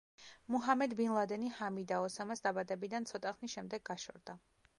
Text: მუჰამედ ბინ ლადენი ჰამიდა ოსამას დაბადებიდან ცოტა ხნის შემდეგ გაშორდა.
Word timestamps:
მუჰამედ 0.53 0.95
ბინ 1.01 1.11
ლადენი 1.17 1.51
ჰამიდა 1.57 1.99
ოსამას 2.07 2.43
დაბადებიდან 2.49 3.07
ცოტა 3.13 3.35
ხნის 3.39 3.57
შემდეგ 3.61 3.87
გაშორდა. 3.93 4.41